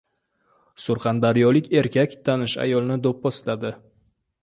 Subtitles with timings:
[0.83, 3.77] Surxondaryolik erkak tanish ayolni do‘pposladi